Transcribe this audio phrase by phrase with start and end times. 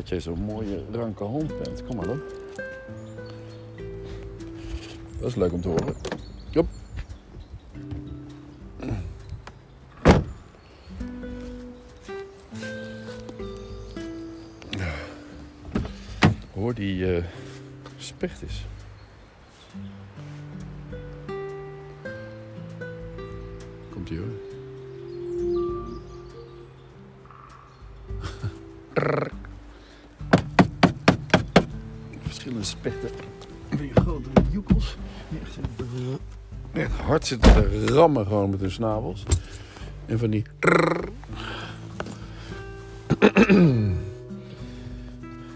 [0.00, 1.84] dat jij zo'n mooie ranke hond bent.
[1.84, 2.20] Kom maar dan.
[5.18, 5.94] Dat is leuk om te horen.
[6.50, 6.66] Jop.
[16.52, 17.24] Hoor die uh,
[17.96, 18.64] specht is.
[36.72, 39.22] Echt, hard zitten te rammen gewoon met hun snavels.
[40.06, 40.44] En van die...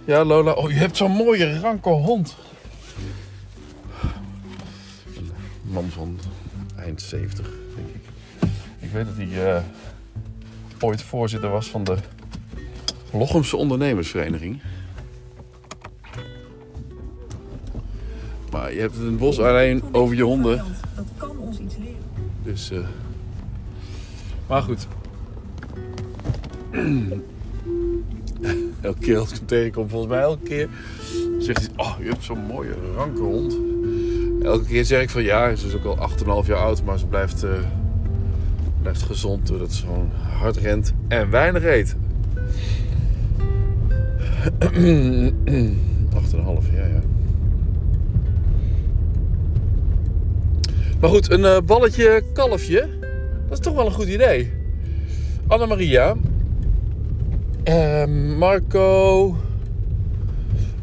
[0.06, 0.52] Ja, Lola.
[0.52, 2.36] Oh, je hebt zo'n mooie ranke hond.
[5.16, 6.18] Een man van
[6.76, 8.02] eind 70, denk ik.
[8.78, 9.62] Ik weet dat hij uh,
[10.80, 11.96] ooit voorzitter was van de
[13.12, 14.62] Lochemse Ondernemersvereniging.
[18.64, 20.62] Maar je hebt een bos alleen over je honden.
[20.94, 21.96] Dat kan ons iets leren.
[22.42, 22.78] Dus, uh...
[24.46, 24.86] maar goed.
[28.80, 30.68] elke keer als ik hem tegenkom, volgens mij elke keer,
[31.38, 33.58] zegt hij: Oh, je hebt zo'n mooie ranke hond.
[34.42, 36.10] Elke keer zeg ik van ja, ze is ook al
[36.42, 37.50] 8,5 jaar oud, maar ze blijft, uh,
[38.82, 41.96] blijft gezond doordat ze gewoon hard rent en weinig eet.
[46.14, 46.93] 8,5, ja, ja.
[51.04, 52.88] Maar goed, een uh, balletje kalfje,
[53.48, 54.52] dat is toch wel een goed idee.
[55.46, 56.16] Anna-Maria,
[57.64, 58.04] uh,
[58.38, 59.36] Marco,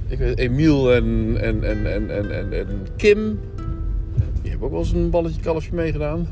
[0.07, 3.39] ik weet, Emiel en, en, en, en, en, en, Kim.
[4.41, 6.27] Die hebben ook wel eens een balletje kalfje meegedaan.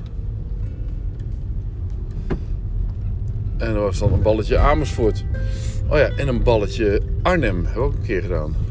[3.58, 5.26] En er was dan een balletje Amersfoort.
[5.88, 8.69] Oh ja, en een balletje Arnhem hebben we ook een keer gedaan.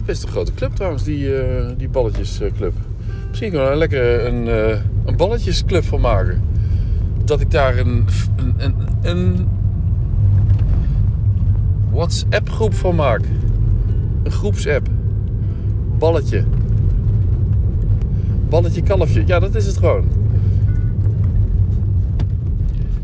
[0.00, 2.74] Het is een grote club trouwens, die, uh, die balletjesclub.
[3.28, 6.42] Misschien kunnen we er lekker een, uh, een balletjesclub van maken
[7.24, 8.04] dat ik daar een,
[8.36, 9.48] een, een, een
[11.90, 13.20] WhatsApp groep van maak.
[14.22, 14.88] Een groepsapp.
[15.98, 16.44] Balletje.
[18.48, 19.22] Balletje kalfje.
[19.26, 20.04] Ja, dat is het gewoon.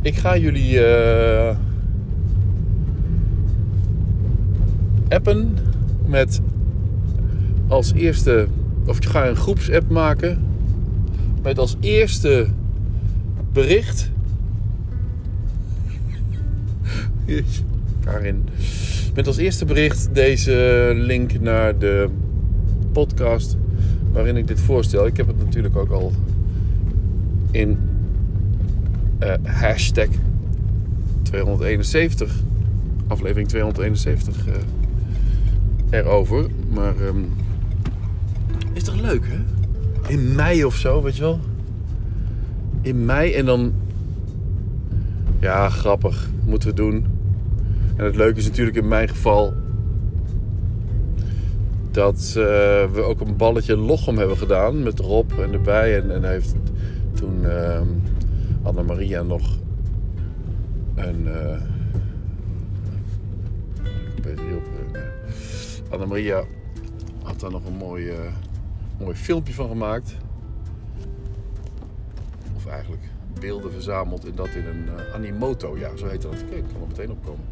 [0.01, 1.57] Ik ga jullie uh,
[5.09, 5.59] appen
[6.07, 6.41] met
[7.69, 8.49] als eerste,
[8.87, 10.39] of ga een groepsapp maken
[11.43, 12.47] met als eerste
[13.53, 14.11] bericht
[18.05, 18.45] Karin.
[19.15, 22.09] Met als eerste bericht deze link naar de
[22.93, 23.57] podcast
[24.13, 25.07] waarin ik dit voorstel.
[25.07, 26.13] Ik heb het natuurlijk ook al
[27.51, 27.79] in
[29.23, 30.09] uh, hashtag
[31.23, 32.35] 271,
[33.07, 34.53] aflevering 271 uh,
[35.91, 36.47] erover.
[36.73, 37.29] Maar um,
[38.77, 39.39] is toch leuk hè?
[40.09, 41.41] In mei of zo, weet je wel?
[42.81, 43.73] In mei en dan
[45.41, 46.29] ja, grappig.
[46.45, 47.07] Moeten we doen.
[47.97, 49.55] En het leuke is natuurlijk in mijn geval
[51.91, 52.45] dat uh,
[52.93, 56.01] we ook een balletje lochem hebben gedaan met Rob en erbij.
[56.03, 56.55] En, en heeft
[57.15, 57.81] toen uh,
[58.63, 59.59] Anna-Maria nog
[60.95, 61.27] een...
[61.27, 61.61] Uh,
[64.25, 64.65] niet op.
[65.91, 66.45] Anna-Maria
[67.23, 68.11] had daar nog een mooi,
[68.99, 70.17] mooi filmpje van gemaakt.
[72.57, 73.03] Of eigenlijk
[73.41, 75.79] beelden verzameld en dat in een uh, Animoto.
[75.79, 76.35] Ja, zo heet dat.
[76.35, 77.45] Kijk, ik kan er meteen opkomen.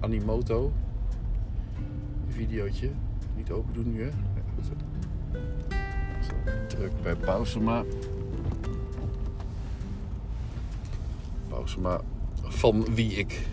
[0.00, 0.72] Animoto.
[2.26, 2.90] Een videootje.
[3.36, 4.10] Niet open doen nu, hè.
[6.66, 7.84] Druk bij Pausema.
[11.48, 12.00] Pausema
[12.42, 13.46] van wie ik.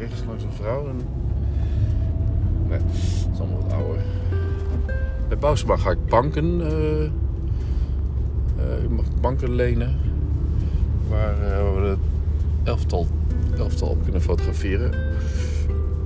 [0.00, 0.96] Rechts langs een vrouw en.
[2.68, 4.02] Nee, dat is allemaal wat ouder.
[5.28, 7.02] Bij Bousema ga ik banken, uh,
[8.92, 9.96] uh, banken lenen.
[11.08, 11.98] Waar uh, we het
[12.62, 13.06] elftal,
[13.56, 14.94] elftal op kunnen fotograferen.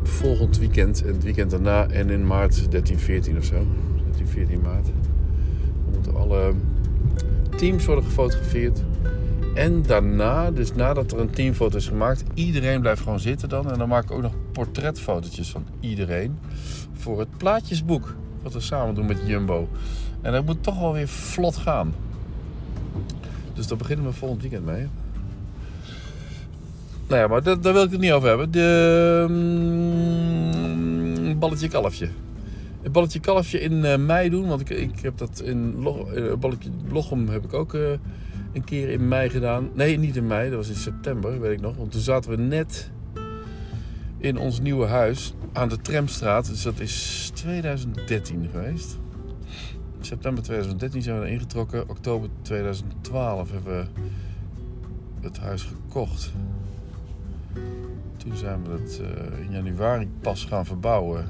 [0.03, 3.67] Volgend weekend en het weekend daarna en in maart 13, 14 of zo.
[4.05, 4.85] 13, 14 maart.
[4.85, 6.53] Dan moeten alle
[7.57, 8.83] teams worden gefotografeerd.
[9.55, 13.73] En daarna, dus nadat er een teamfoto is gemaakt, iedereen blijft gewoon zitten dan.
[13.73, 16.39] En dan maak ik ook nog portretfotootjes van iedereen
[16.93, 19.69] voor het plaatjesboek wat we samen doen met Jumbo.
[20.21, 21.95] En dat moet toch wel weer vlot gaan.
[23.55, 24.87] Dus daar beginnen we volgend weekend mee.
[27.09, 28.51] Nou ja, maar daar, daar wil ik het niet over hebben.
[28.51, 32.09] De um, balletje kalfje.
[32.83, 34.47] een balletje kalfje in eh, mei doen.
[34.47, 36.71] Want ik, ik heb dat in Lo- eh, balletje
[37.31, 37.81] heb ik ook eh,
[38.55, 39.71] een keer in mei gedaan.
[39.75, 41.77] Nee, niet in mei, dat was in september, weet ik nog.
[41.77, 42.91] Want toen zaten we net
[44.19, 46.47] in ons nieuwe huis aan de Tramstraat.
[46.47, 48.99] Dus dat is 2013 geweest.
[50.01, 51.89] September 2013 zijn we ingetrokken.
[51.89, 53.89] Oktober 2012 hebben
[55.21, 56.33] we het huis gekocht.
[58.17, 61.25] Toen zijn we het eh, in januari pas gaan verbouwen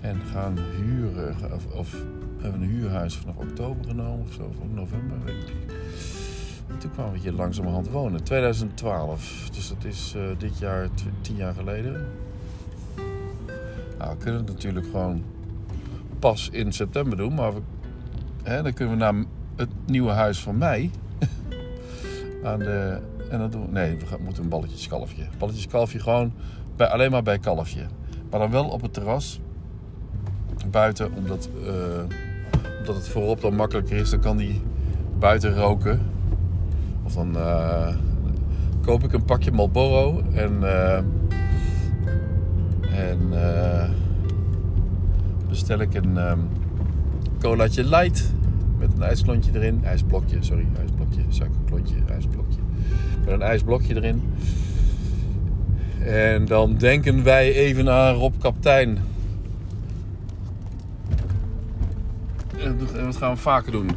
[0.00, 1.36] en gaan huren.
[1.54, 1.96] Of, of
[2.38, 5.81] hebben we een huurhuis vanaf oktober genomen of zo, of november, weet ik.
[6.68, 8.24] En toen kwamen we hier langzamerhand wonen.
[8.24, 10.88] 2012, dus dat is eh, dit jaar
[11.20, 12.06] tien jaar geleden.
[13.98, 15.24] Nou, we kunnen het natuurlijk gewoon
[16.18, 17.52] pas in september doen, maar
[18.42, 19.24] hè, dan kunnen we naar
[19.56, 20.90] het nieuwe huis van mij.
[22.44, 22.98] Aan de,
[23.30, 25.24] en dan doen nee, we moeten een balletje kalfje.
[25.38, 26.32] Balletje kalfje gewoon
[26.76, 27.86] bij, alleen maar bij kalfje.
[28.30, 29.40] Maar dan wel op het terras.
[30.70, 32.16] Buiten, omdat, eh,
[32.78, 34.10] omdat het voorop dan makkelijker is.
[34.10, 34.62] Dan kan die
[35.18, 36.11] buiten roken.
[37.14, 37.94] Dan eh,
[38.80, 40.22] koop ik een pakje Marlboro.
[40.34, 40.96] En, eh,
[43.08, 43.88] en eh,
[45.48, 46.38] bestel ik een ehm
[47.40, 48.32] colaatje light.
[48.78, 49.80] Met een ijsklontje erin.
[49.84, 50.66] IJsblokje, sorry.
[50.80, 51.20] IJsblokje.
[51.28, 52.58] Suikerklontje, ijsblokje.
[53.24, 54.22] Met een ijsblokje erin.
[55.98, 58.98] En dan denken wij even aan Rob Kaptein.
[62.58, 63.90] En dat gaan we vaker doen.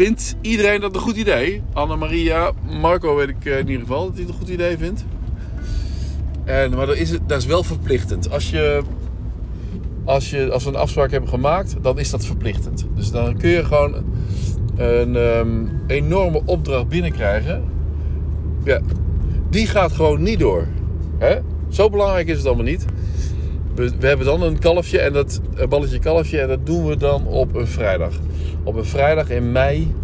[0.00, 1.62] Vindt iedereen dat een goed idee?
[1.72, 5.04] Anne-Maria, Marco weet ik eh, in ieder geval dat hij het een goed idee vindt.
[6.44, 8.30] En, maar dat is, dat is wel verplichtend.
[8.30, 8.82] Als, je,
[10.04, 12.86] als, je, als we een afspraak hebben gemaakt, dan is dat verplichtend.
[12.94, 13.94] Dus dan kun je gewoon
[14.76, 17.64] een ehm, enorme opdracht binnenkrijgen.
[18.64, 18.80] Ja,
[19.50, 20.66] die gaat gewoon niet door.
[21.18, 21.38] Hè?
[21.68, 22.84] Zo belangrijk is het allemaal niet.
[23.80, 27.54] We, hebben dan een kalfje en dat balletje kalfje en dat doen we dan op
[27.54, 28.14] een vrijdag.
[28.62, 29.94] Op een vrijdag in mei.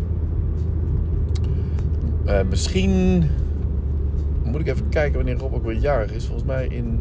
[2.25, 3.31] Eh, misschien
[4.45, 6.25] moet ik even kijken wanneer Rob ook weer jarig is.
[6.25, 7.01] Volgens mij in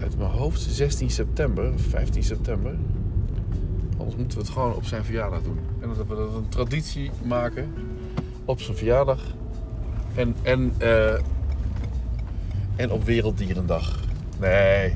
[0.00, 2.74] uit mijn hoofd 16 september, 15 september.
[3.98, 5.58] Anders moeten we het gewoon op zijn verjaardag doen.
[5.80, 7.72] En dat we dat een traditie maken
[8.44, 9.20] op zijn verjaardag.
[10.14, 11.12] En, en, eh,
[12.76, 14.10] en op Werelddierendag.
[14.42, 14.94] Nee.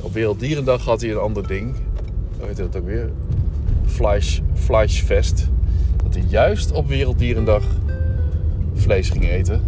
[0.00, 1.74] Op Werelddierendag had hij een ander ding.
[2.38, 3.10] Hoe heet dat ook weer?
[3.84, 5.48] Fleisch, Fleischfest.
[6.04, 7.62] Dat hij juist op Werelddierendag
[8.74, 9.62] vlees ging eten.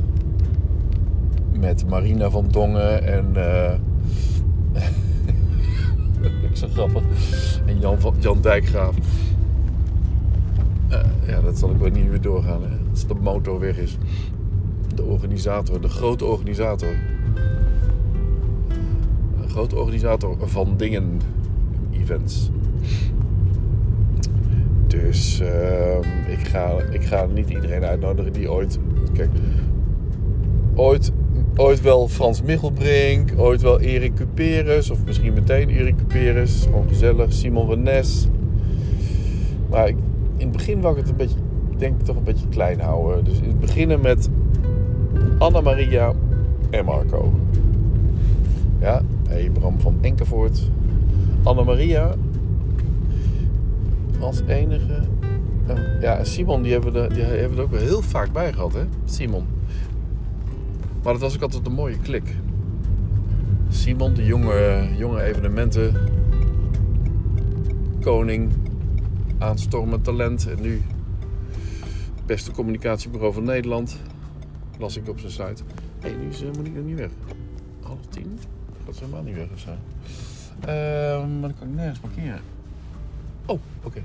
[1.53, 3.31] Met Marina van Dongen en...
[3.35, 3.73] eh
[6.23, 7.03] dat is zo grappig.
[7.67, 8.95] En Jan, van, Jan Dijkgraaf.
[10.89, 12.63] Eh, ja, dat zal ik wel niet meer doorgaan.
[12.63, 12.77] Hè?
[12.91, 13.97] Als de motor weg is.
[14.95, 16.95] De organisator, de grote organisator.
[19.55, 21.21] Grote organisator van dingen.
[21.91, 22.51] Events.
[24.87, 28.79] Dus ehm, ik, ga, ik ga niet iedereen uitnodigen die ooit.
[29.13, 29.31] Kijk,
[30.75, 31.13] ooit,
[31.57, 36.63] ooit wel Frans Michelbrink, ooit wel Erik Cuperus, of misschien meteen Erik Cuperus.
[36.63, 37.33] Gewoon gezellig.
[37.33, 38.29] Simon van Nes.
[39.71, 39.97] Maar ik,
[40.37, 41.39] in het begin wou ik het een beetje,
[41.71, 43.25] ik denk toch een beetje klein houden.
[43.25, 44.29] Dus in het beginnen met
[45.39, 46.13] Anna Maria
[46.71, 47.33] en Marco.
[48.85, 49.03] Ja,
[49.53, 50.71] Bram van Enkevoort.
[51.43, 52.15] Anna Maria
[54.21, 55.03] als enige.
[55.67, 58.73] En, ja, Simon, die hebben, we er, die hebben er ook heel vaak bij gehad,
[58.73, 58.85] hè?
[59.05, 59.45] Simon.
[61.03, 62.37] Maar dat was ook altijd een mooie klik.
[63.69, 65.95] Simon, de jonge, jonge evenementen.
[68.01, 68.53] Koning.
[69.39, 70.49] Aanstormend talent.
[70.49, 70.83] En nu
[72.27, 73.97] beste communicatiebureau van Nederland.
[74.79, 75.63] Las ik op zijn site.
[76.01, 77.11] Hé, nu is uh, Monique nog niet weg.
[77.83, 78.39] Half tien?
[78.85, 79.71] Dat is helemaal niet weg zo.
[80.61, 82.41] Ehm, maar dan kan ik nergens parkeren.
[83.47, 84.03] Oh, oké.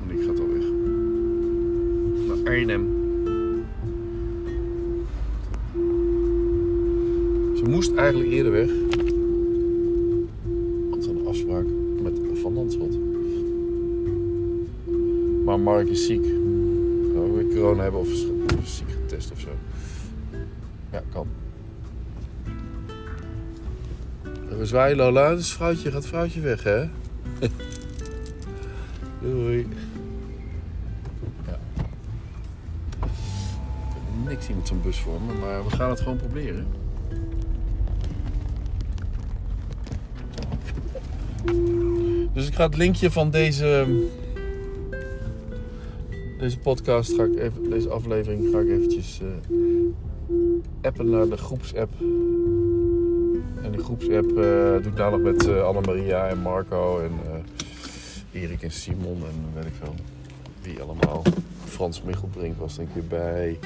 [0.00, 0.64] Monique gaat al weg.
[2.26, 3.02] Naar Arnhem.
[7.56, 8.83] Ze moest eigenlijk eerder weg.
[15.94, 16.24] Is ziek.
[17.16, 19.48] Oh, we corona hebben of is ziek getest of zo.
[20.92, 21.26] Ja, kan.
[24.58, 26.84] We zwaaien Lola, dus vrouwtje gaat vrouwtje weg, hè?
[29.22, 29.66] Doei.
[31.46, 31.58] Ja.
[33.02, 36.66] Ik heb niks hier met zo'n bus voor maar we gaan het gewoon proberen.
[42.32, 43.86] Dus ik ik ga het linkje van deze,
[46.44, 49.26] deze podcast, ga ik even, deze aflevering, ga ik eventjes eh,
[50.82, 51.92] appen naar de groepsapp.
[53.62, 57.12] En die groepsapp eh, doe ik dadelijk met uh, Anne-Maria en Marco en
[58.32, 59.94] Erik en Simon en weet ik veel
[60.62, 61.22] wie allemaal.
[61.64, 63.58] Frans Michelbrink was er een keer bij.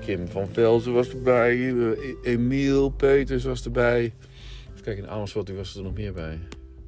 [0.00, 1.56] Kim van Velzen was erbij.
[1.56, 4.02] E- Emiel Peters was erbij.
[4.70, 6.38] Even kijken, in Amersfoort was er nog meer bij.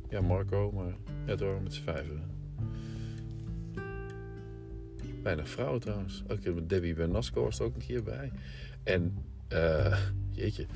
[0.09, 0.95] Ja, Marco, maar
[1.27, 2.38] ja, door met z'n vijven.
[5.29, 6.23] Weinig vrouwen trouwens.
[6.29, 8.33] Ook met Debbie Bernasco was er ook een keer bij.
[8.83, 9.99] En, uh,
[10.31, 10.67] jeetje,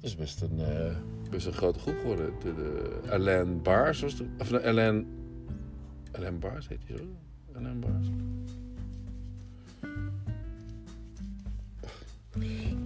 [0.00, 0.96] dat is best een, uh,
[1.30, 2.32] best een grote groep geworden.
[2.40, 5.06] De, de Alain Baars was er, of Alain,
[6.12, 7.04] Alain Baars heet hij zo?
[7.54, 8.06] Alain Baars?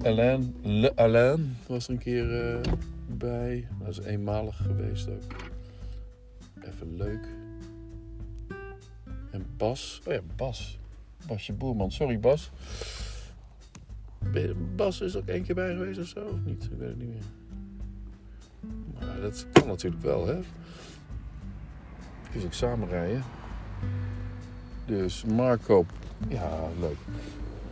[0.03, 2.61] Alain, Le Alain was er een keer
[3.07, 3.69] bij.
[3.79, 5.35] Dat is eenmalig geweest ook.
[6.63, 7.29] Even leuk.
[9.31, 10.01] En Bas.
[10.07, 10.80] Oh ja, Bas.
[11.27, 11.91] Basje Boerman.
[11.91, 12.51] Sorry, Bas.
[14.77, 16.21] Bas is ook één keer bij geweest of zo?
[16.21, 16.65] Of niet?
[16.65, 17.23] Ik weet het niet meer.
[18.95, 20.39] Maar dat kan natuurlijk wel, hè?
[22.33, 23.23] Dus ik samen rijden.
[24.87, 25.87] Dus Marco.
[26.29, 26.97] Ja, leuk.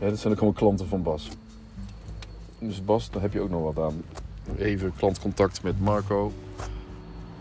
[0.00, 1.28] Ja, dat zijn ook allemaal klanten van Bas.
[2.58, 4.02] Dus Bas, daar heb je ook nog wat aan.
[4.56, 6.32] Even klantcontact met Marco,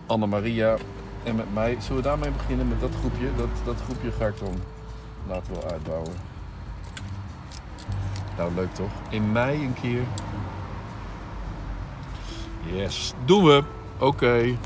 [0.05, 0.77] Anna-Maria
[1.23, 1.77] en met mij.
[1.81, 3.35] Zullen we daarmee beginnen met dat groepje?
[3.37, 4.53] Dat, dat groepje ga ik dan
[5.27, 6.13] later wel uitbouwen.
[8.37, 8.91] Nou, leuk toch?
[9.09, 10.03] In mei een keer.
[12.63, 13.63] Yes, doen we.
[13.97, 14.57] Oké.